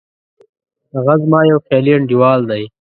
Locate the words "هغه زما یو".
0.95-1.57